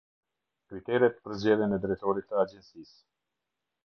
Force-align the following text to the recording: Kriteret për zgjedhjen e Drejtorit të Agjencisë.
Kriteret 0.69 1.19
për 1.25 1.35
zgjedhjen 1.43 1.75
e 1.77 1.79
Drejtorit 1.83 2.29
të 2.31 2.39
Agjencisë. 2.45 2.97